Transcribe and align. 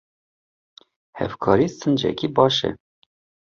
Hevkarî 1.19 1.67
sincekî 1.79 2.27
baş 2.35 2.55
e. 2.67 2.69